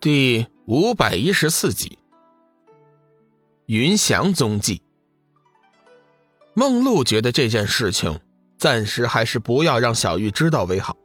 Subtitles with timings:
[0.00, 1.98] 第五百一十四集，
[3.66, 4.80] 云翔踪迹。
[6.54, 8.18] 梦露觉得这件事情
[8.56, 10.96] 暂时还是不要让小玉知道为好，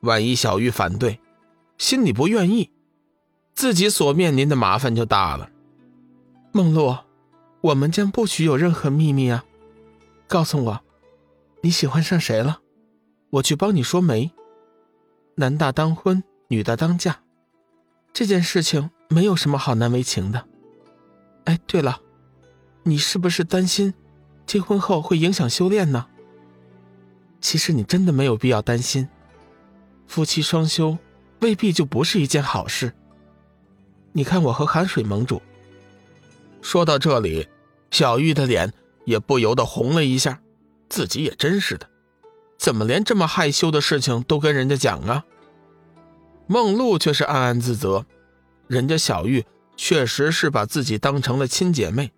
[0.00, 1.20] 万一小玉反对，
[1.76, 2.70] 心里不愿意，
[3.52, 5.50] 自己所面临的麻烦就大了。
[6.52, 6.96] 梦露，
[7.60, 9.44] 我们将不许有任何秘密啊！
[10.26, 10.80] 告诉我，
[11.62, 12.62] 你喜欢上谁了？
[13.28, 14.30] 我去帮你说媒。
[15.34, 17.20] 男大当婚，女大当嫁。
[18.18, 20.44] 这件事情没有什么好难为情的。
[21.44, 22.00] 哎，对了，
[22.82, 23.94] 你是不是担心
[24.44, 26.04] 结婚后会影响修炼呢？
[27.40, 29.08] 其实你真的没有必要担心，
[30.08, 30.98] 夫妻双修
[31.42, 32.92] 未必就不是一件好事。
[34.10, 35.40] 你看我和寒水盟主。
[36.60, 37.46] 说到这里，
[37.92, 38.72] 小玉的脸
[39.04, 40.40] 也不由得红了一下，
[40.88, 41.88] 自己也真是的，
[42.58, 45.24] 怎么连这么害羞的事情都跟人家讲啊？
[46.48, 48.06] 梦露却是暗暗自责，
[48.66, 49.44] 人家小玉
[49.76, 52.10] 确实是把自己当成了亲姐妹，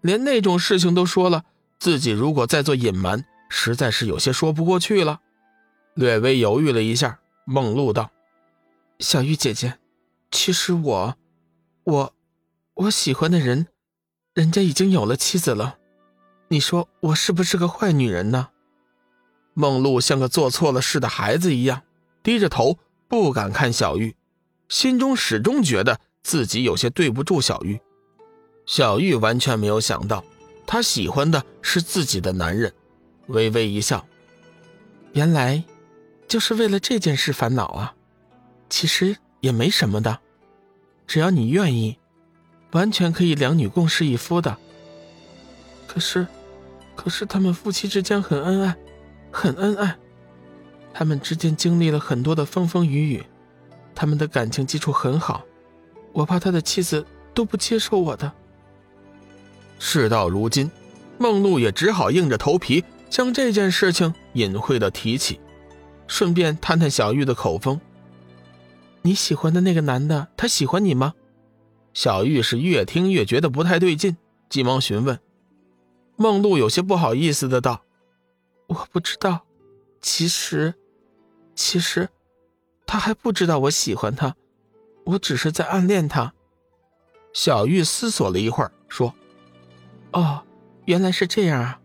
[0.00, 1.44] 连那种事情都说了，
[1.80, 5.20] 自己如果再做隐瞒，实在是有些说不过去了。
[5.94, 8.12] 略微犹豫了一下，梦露道
[9.00, 9.78] ：“小玉姐姐，
[10.30, 11.16] 其实我，
[11.82, 12.14] 我，
[12.74, 13.66] 我喜欢的人，
[14.32, 15.76] 人家已经有了妻子了，
[16.48, 18.50] 你说我是不是个坏女人呢？”
[19.54, 21.82] 梦露像个做错了事的孩子一样，
[22.22, 22.78] 低着头。
[23.12, 24.16] 不敢看小玉，
[24.70, 27.78] 心中始终觉得自己有些对不住小玉。
[28.64, 30.24] 小玉完全没有想到，
[30.66, 32.72] 她喜欢的是自己的男人，
[33.26, 34.06] 微微一笑。
[35.12, 35.62] 原来，
[36.26, 37.94] 就是为了这件事烦恼啊。
[38.70, 40.18] 其实也没什么的，
[41.06, 41.98] 只要你愿意，
[42.70, 44.56] 完全可以两女共侍一夫的。
[45.86, 46.26] 可是，
[46.96, 48.74] 可是他们夫妻之间很恩爱，
[49.30, 49.98] 很恩爱。
[50.94, 53.24] 他们之间经历了很多的风风雨雨，
[53.94, 55.44] 他们的感情基础很好，
[56.12, 57.04] 我怕他的妻子
[57.34, 58.30] 都不接受我的。
[59.78, 60.70] 事到如今，
[61.18, 65.40] 梦露也只好硬着头皮将这件事情隐晦的提起，
[66.06, 67.80] 顺便探探小玉的口风。
[69.00, 71.14] 你喜欢的那个男的，他喜欢你吗？
[71.94, 74.16] 小玉是越听越觉得不太对劲，
[74.48, 75.18] 急忙询问。
[76.16, 77.82] 梦露有些不好意思的道
[78.68, 79.44] ：“我不知道，
[80.00, 80.74] 其实……”
[81.54, 82.08] 其实，
[82.86, 84.34] 他还不知道我喜欢他，
[85.04, 86.32] 我只是在暗恋他。
[87.32, 89.14] 小玉思索了一会儿，说
[90.12, 90.42] ：“哦，
[90.84, 91.80] 原来是这样啊，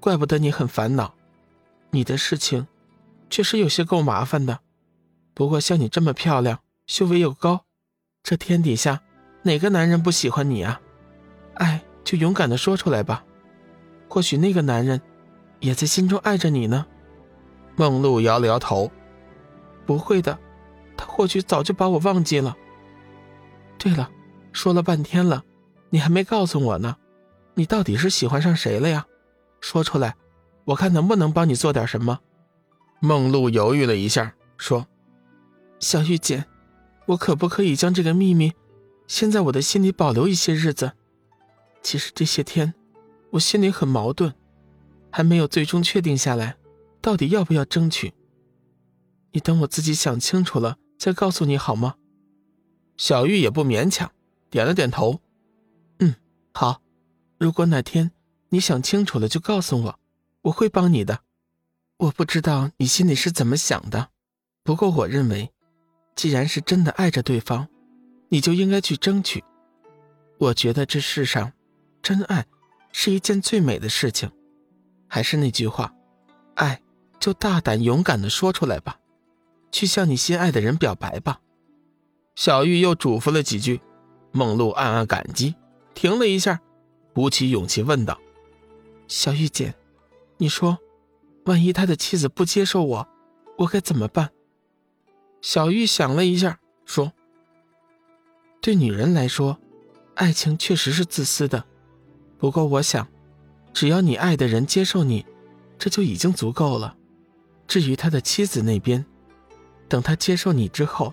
[0.00, 1.14] 怪不得你很烦恼。
[1.90, 2.66] 你的事情
[3.30, 4.60] 确实有些够麻烦的。
[5.34, 7.64] 不过像你这么漂亮，修为又高，
[8.22, 9.00] 这天底下
[9.42, 10.80] 哪个男人不喜欢你啊？
[11.54, 13.24] 爱就勇敢的说出来吧，
[14.08, 15.00] 或许那个男人
[15.60, 16.86] 也在心中爱着你呢。”
[17.76, 18.90] 梦露摇了摇头。
[19.86, 20.38] 不会的，
[20.96, 22.56] 他或许早就把我忘记了。
[23.78, 24.10] 对了，
[24.52, 25.44] 说了半天了，
[25.90, 26.96] 你还没告诉我呢，
[27.54, 29.06] 你到底是喜欢上谁了呀？
[29.60, 30.16] 说出来，
[30.64, 32.20] 我看能不能帮你做点什么。
[33.00, 34.86] 梦露犹豫了一下，说
[35.80, 36.44] ：“小玉姐，
[37.06, 38.52] 我可不可以将这个秘密，
[39.08, 40.92] 先在我的心里保留一些日子？
[41.82, 42.72] 其实这些天，
[43.30, 44.32] 我心里很矛盾，
[45.10, 46.56] 还没有最终确定下来，
[47.00, 48.14] 到底要不要争取。”
[49.32, 51.96] 你等我自己想清楚了再告诉你好吗？
[52.96, 54.12] 小玉也不勉强，
[54.50, 55.20] 点了点头。
[55.98, 56.14] 嗯，
[56.52, 56.80] 好。
[57.38, 58.12] 如果哪天
[58.50, 59.98] 你想清楚了就告诉我，
[60.42, 61.20] 我会帮你的。
[61.96, 64.10] 我不知道你心里是怎么想的，
[64.62, 65.50] 不过我认为，
[66.14, 67.68] 既然是真的爱着对方，
[68.28, 69.42] 你就应该去争取。
[70.38, 71.52] 我觉得这世上，
[72.02, 72.46] 真爱
[72.92, 74.30] 是一件最美的事情。
[75.08, 75.92] 还是那句话，
[76.54, 76.80] 爱
[77.18, 78.98] 就大胆勇敢的说出来吧。
[79.72, 81.40] 去向你心爱的人表白吧，
[82.36, 83.80] 小玉又嘱咐了几句，
[84.30, 85.54] 梦露暗暗感激，
[85.94, 86.60] 停了一下，
[87.14, 88.20] 鼓起勇气问道
[89.08, 89.74] ：“小玉姐，
[90.36, 90.78] 你说，
[91.46, 93.08] 万一他的妻子不接受我，
[93.58, 94.30] 我该怎么办？”
[95.40, 97.12] 小玉想了一下，说
[98.60, 99.58] ：“对女人来说，
[100.14, 101.64] 爱情确实是自私的，
[102.38, 103.08] 不过我想，
[103.72, 105.24] 只要你爱的人接受你，
[105.78, 106.94] 这就已经足够了。
[107.66, 109.04] 至于他的妻子那边，”
[109.92, 111.12] 等他接受你之后，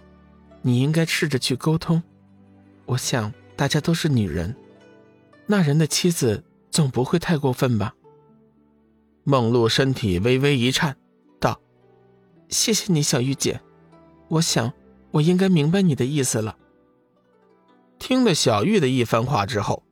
[0.62, 2.02] 你应该试着去沟通。
[2.86, 4.56] 我想大家都是女人，
[5.48, 6.42] 那人的妻子
[6.72, 7.94] 总不会太过分吧？
[9.26, 10.96] 梦露身体微微一颤，
[11.42, 11.60] 道
[12.48, 13.60] ：“谢谢你，小玉姐。
[14.30, 14.72] 我想
[15.12, 16.56] 我应该明白你的意思了。”
[18.00, 19.84] 听了小玉的一番话之后，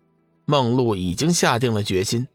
[0.46, 2.26] 梦露已经下定了决心，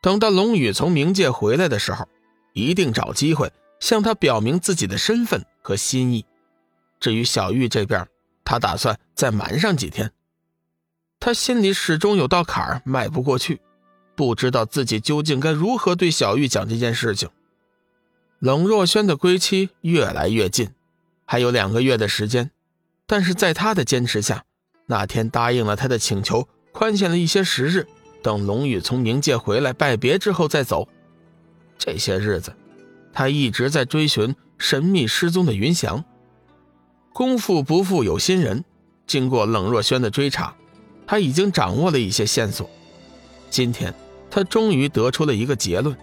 [0.00, 2.06] 等到龙宇从冥界回来的时候，
[2.52, 5.44] 一定找机会向他表明自己的身份。
[5.62, 6.26] 和心意，
[7.00, 8.06] 至于小玉这边，
[8.44, 10.12] 他打算再瞒上几天。
[11.18, 13.60] 他心里始终有道坎儿迈不过去，
[14.16, 17.30] 不知道自己究竟该如何对小玉讲这件事情。
[18.40, 20.70] 冷若萱的归期越来越近，
[21.24, 22.50] 还有两个月的时间，
[23.06, 24.44] 但是在他的坚持下，
[24.86, 27.86] 那天答应了他的请求，宽限了一些时日，
[28.20, 30.88] 等龙宇从冥界回来拜别之后再走。
[31.78, 32.52] 这些日子，
[33.12, 36.02] 他一直在追寻神秘失踪的云翔。
[37.12, 38.64] 功夫不负有心人，
[39.06, 40.54] 经过冷若萱的追查，
[41.06, 42.70] 他已经掌握了一些线索。
[43.50, 43.92] 今天，
[44.30, 45.96] 他终于得出了一个结论：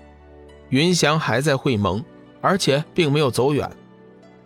[0.67, 2.03] 云翔还在会盟。
[2.41, 3.69] 而且并没有走远，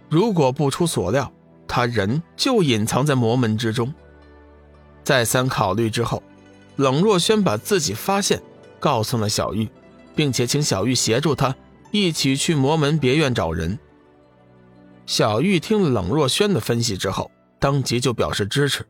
[0.09, 1.31] 如果不出所料，
[1.67, 3.93] 他人就隐藏在魔门之中。
[5.03, 6.23] 再三考虑之后，
[6.77, 8.41] 冷若萱把自己发现
[8.79, 9.69] 告诉了小玉，
[10.15, 11.55] 并且请小玉协助他
[11.91, 13.77] 一起去魔门别院找人。
[15.05, 17.29] 小玉听了冷若轩的分析之后，
[17.59, 18.85] 当即就表示支持。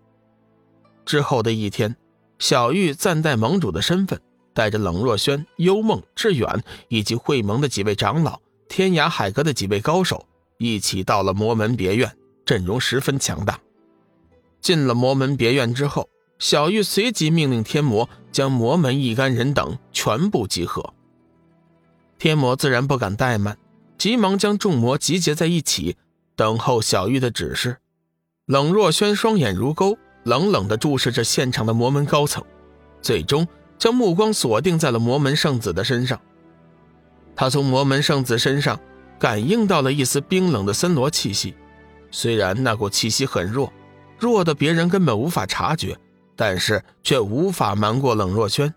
[1.06, 1.95] 之后的一天，
[2.39, 4.19] 小玉暂代盟主的身份，
[4.54, 8.39] 带着冷若轩、幽梦、志远以及会盟的几位长老。
[8.69, 10.25] 天涯海阁的几位高手
[10.57, 12.15] 一起到了魔门别院，
[12.45, 13.60] 阵容十分强大。
[14.62, 16.07] 进了魔门别院之后，
[16.39, 20.94] 小玉随即命令天魔将魔门一干人等全部集合。
[22.18, 23.57] 天魔自然不敢怠慢，
[23.98, 25.98] 急忙将众魔集结在一起，
[26.35, 27.77] 等候小玉的指示。
[28.45, 32.44] 冷若萱双眼如钩，冷冷地注视着现场的魔门高层，
[33.01, 33.47] 最终
[33.77, 36.19] 将目光锁定在了魔门圣子的身上。
[37.35, 38.80] 他从魔门圣子身上
[39.18, 41.56] 感应到了一丝冰冷的森罗气息，
[42.12, 43.71] 虽然那股气息很弱，
[44.19, 45.97] 弱的别人根本无法察觉，
[46.36, 48.74] 但是却无法瞒过冷若萱。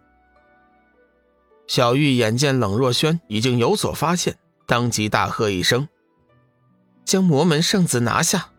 [1.67, 4.37] 小玉眼见冷若萱已经有所发现，
[4.67, 5.87] 当即大喝一声
[7.07, 8.51] ：“将魔门圣子拿下！”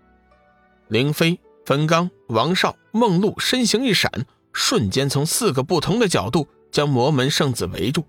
[0.90, 8.06] 凌飞、冯刚、王少、梦露身形一闪，瞬间从四个不同的角度将魔门圣子围住。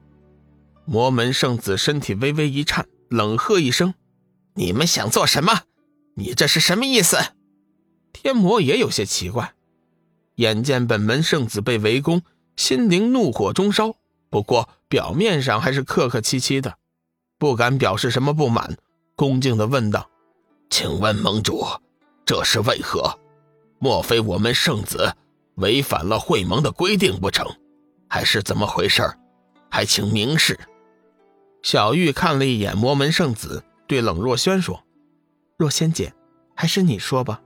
[0.87, 3.93] 魔门圣子身体微微一颤，冷喝一声
[4.55, 5.65] ：“你们想做什么？
[6.15, 7.19] 你这是什么意思？”
[8.13, 9.53] 天魔也有些奇怪，
[10.37, 12.23] 眼见本门圣子被围攻，
[12.57, 13.97] 心灵怒火中烧，
[14.31, 16.79] 不过表面上还是客客气气的，
[17.39, 18.77] 不敢表示什么不满，
[19.15, 20.09] 恭敬地问道
[20.71, 21.65] ：“请问盟主，
[22.25, 23.19] 这是为何？
[23.79, 25.15] 莫非我们圣子
[25.55, 27.47] 违反了会盟的规定不成？
[28.09, 29.03] 还是怎么回事？
[29.71, 30.59] 还请明示。”
[31.63, 34.85] 小玉看了一眼魔门圣子，对冷若萱说
[35.59, 36.13] ：“若仙姐，
[36.55, 37.43] 还是你说吧。”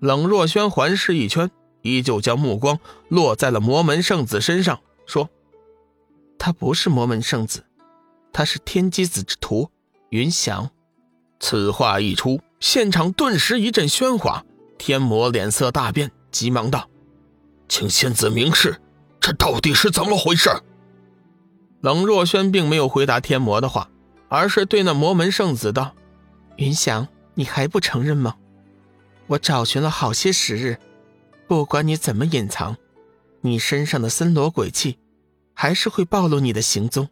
[0.00, 1.50] 冷若萱环视一圈，
[1.82, 2.78] 依旧将目光
[3.08, 5.28] 落在了魔门圣子身上，说
[6.38, 7.64] ：“他不是魔门圣子，
[8.32, 9.70] 他是天机子之徒
[10.10, 10.70] 云翔。”
[11.40, 14.44] 此话一出，现场顿时一阵喧哗。
[14.76, 16.88] 天魔脸色大变，急忙道
[17.68, 18.80] ：“请仙子明示，
[19.20, 20.50] 这到底是怎么回事？”
[21.80, 23.90] 冷若萱并没有回答天魔的话，
[24.28, 25.94] 而是对那魔门圣子道
[26.56, 28.36] ：“云翔，你还不承认吗？
[29.26, 30.78] 我找寻了好些时日，
[31.46, 32.76] 不管你怎么隐藏，
[33.40, 34.98] 你身上的森罗鬼气，
[35.54, 37.08] 还是会暴露你的行踪。